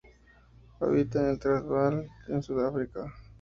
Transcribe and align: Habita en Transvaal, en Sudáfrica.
Habita 0.79 1.29
en 1.29 1.37
Transvaal, 1.37 2.09
en 2.29 2.41
Sudáfrica. 2.41 3.13